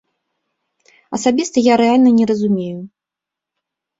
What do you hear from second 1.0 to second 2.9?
Асабіста я рэальна не разумею.